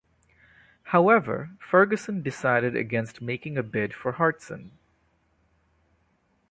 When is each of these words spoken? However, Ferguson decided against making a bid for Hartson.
However, 0.85 1.51
Ferguson 1.59 2.23
decided 2.23 2.75
against 2.75 3.21
making 3.21 3.55
a 3.55 3.61
bid 3.61 3.93
for 3.93 4.13
Hartson. 4.13 4.71